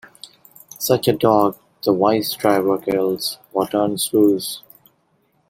Such 0.79 1.07
a 1.09 1.13
dog 1.13 1.57
the 1.83 1.93
wise 1.93 2.33
driver 2.33 2.79
kills, 2.79 3.37
or 3.53 3.67
turns 3.67 4.09
loose. 4.11 4.63